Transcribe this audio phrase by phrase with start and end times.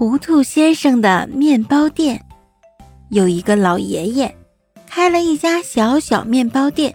[0.00, 2.24] 糊涂先生的面包店，
[3.10, 4.34] 有一个老爷爷
[4.86, 6.94] 开了一家小小面包店。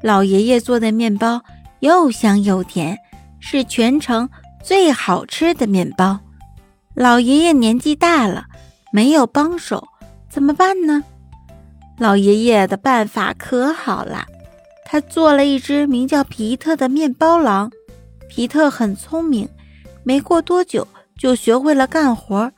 [0.00, 1.42] 老爷爷做的面包
[1.80, 2.96] 又香又甜，
[3.40, 4.30] 是全城
[4.62, 6.20] 最好吃的面包。
[6.94, 8.44] 老爷爷年纪大了，
[8.92, 9.84] 没有帮手，
[10.30, 11.02] 怎么办呢？
[11.98, 14.24] 老爷爷的办法可好了，
[14.84, 17.72] 他做了一只名叫皮特的面包狼。
[18.28, 19.48] 皮特很聪明，
[20.04, 20.86] 没过多久。
[21.18, 22.52] 就学会了干活，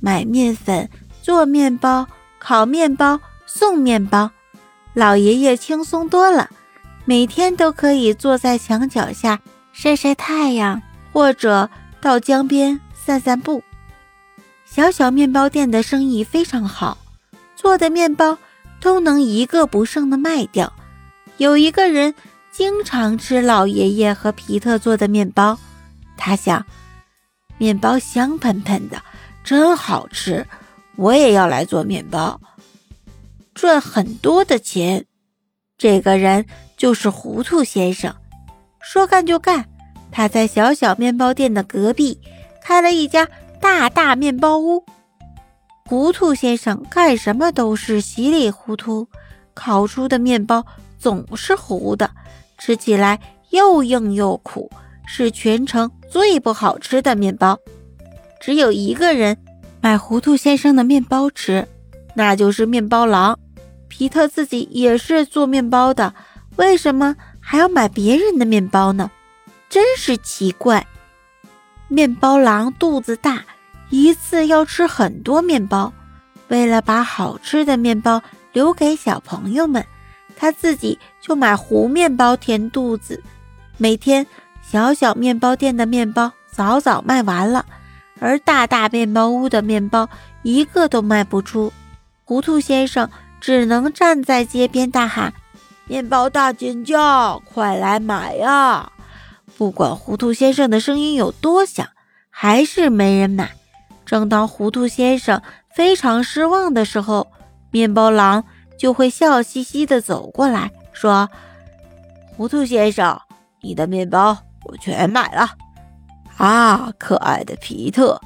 [0.00, 0.88] 买面粉、
[1.22, 2.06] 做面包、
[2.38, 4.30] 烤面包、送面包。
[4.94, 6.48] 老爷爷轻松多了，
[7.04, 9.40] 每天都可以坐在墙角下
[9.72, 10.80] 晒晒太阳，
[11.12, 11.68] 或者
[12.00, 13.62] 到江边散散步。
[14.64, 16.98] 小小面包店的生意非常好，
[17.56, 18.38] 做的面包
[18.80, 20.72] 都能一个不剩的卖掉。
[21.36, 22.14] 有一个人
[22.52, 25.58] 经常吃老爷爷和皮特做的面包，
[26.16, 26.64] 他想。
[27.58, 29.02] 面包香喷喷的，
[29.44, 30.46] 真好吃！
[30.96, 32.40] 我也要来做面包，
[33.54, 35.04] 赚很多的钱。
[35.76, 38.14] 这个人就是糊涂先生，
[38.80, 39.64] 说干就干。
[40.10, 42.18] 他在小小面包店的隔壁
[42.62, 43.28] 开了一家
[43.60, 44.84] 大大面包屋。
[45.84, 49.06] 糊涂先生干什么都是稀里糊涂，
[49.54, 50.64] 烤出的面包
[50.98, 52.10] 总是糊的，
[52.58, 54.70] 吃起来又硬又苦。
[55.10, 57.58] 是全城最不好吃的面包，
[58.38, 59.38] 只有一个人
[59.80, 61.66] 买糊涂先生的面包吃，
[62.14, 63.38] 那就是面包狼
[63.88, 64.28] 皮特。
[64.28, 66.14] 自己也是做面包的，
[66.56, 69.10] 为什么还要买别人的面包呢？
[69.70, 70.86] 真是奇怪。
[71.88, 73.42] 面包狼肚子大，
[73.88, 75.90] 一次要吃很多面包，
[76.48, 78.22] 为了把好吃的面包
[78.52, 79.82] 留给小朋友们，
[80.36, 83.22] 他自己就买糊面包填肚子，
[83.78, 84.26] 每天。
[84.70, 87.64] 小小面包店的面包早早卖完了，
[88.20, 90.10] 而大大面包屋的面包
[90.42, 91.72] 一个都卖不出。
[92.24, 93.08] 糊涂先生
[93.40, 95.32] 只能站在街边大喊
[95.88, 98.92] ：“面包大减价，快来买呀！”
[99.56, 101.88] 不管糊涂先生的声音有多响，
[102.28, 103.52] 还是没人买。
[104.04, 105.40] 正当糊涂先生
[105.74, 107.28] 非常失望的时候，
[107.70, 108.44] 面包狼
[108.78, 111.30] 就会笑嘻嘻地走过来说
[112.36, 113.18] ：“糊涂先生，
[113.62, 115.50] 你的面包。”我全买了
[116.36, 116.92] 啊！
[116.98, 118.20] 可爱的皮特，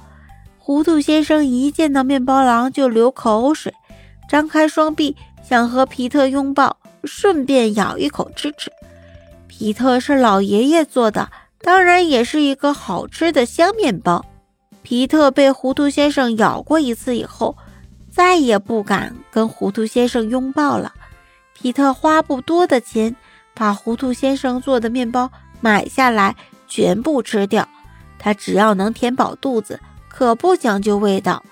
[0.58, 3.72] 糊涂先生一见到面包狼就流口水，
[4.28, 8.70] 张开双臂想和皮特拥抱，顺便咬一口吃吃。
[9.46, 14.24] 皮特是老爷爷做的，当然也是一个好吃的香面包。
[14.82, 17.56] 皮特被糊涂先生咬过一次以后，
[18.10, 20.92] 再也不敢跟糊涂先生拥抱了。
[21.54, 23.14] 皮特花不多的钱，
[23.54, 25.30] 把糊涂先生做的面包。
[25.62, 26.36] 买下来
[26.68, 27.66] 全部吃掉，
[28.18, 31.42] 他只要能填饱肚子，可不讲究味道。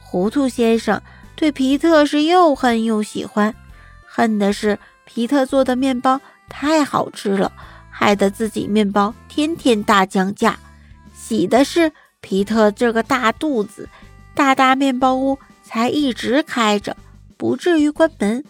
[0.00, 1.00] 糊涂先生
[1.36, 3.54] 对皮特是又恨又喜欢，
[4.06, 7.52] 恨的是皮特做的面包太好吃了，
[7.90, 10.54] 害得自己面包天天大降价；
[11.14, 13.88] 喜的是皮特这个大肚子，
[14.34, 16.96] 大大面包屋才一直开着，
[17.36, 18.42] 不至于关门。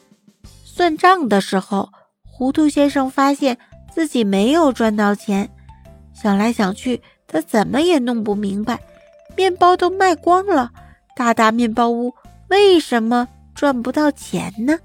[0.64, 1.90] 算账的时候，
[2.24, 3.58] 糊涂先生发现。
[3.94, 5.48] 自己没有赚到钱，
[6.12, 8.80] 想来想去，他怎么也弄不明白，
[9.36, 10.72] 面包都卖光了，
[11.14, 12.12] 大大面包屋
[12.48, 14.76] 为什么赚不到钱呢？